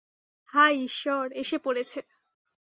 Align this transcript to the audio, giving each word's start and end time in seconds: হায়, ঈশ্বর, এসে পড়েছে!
হায়, 0.49 0.77
ঈশ্বর, 0.79 1.25
এসে 1.33 1.57
পড়েছে! 1.57 1.99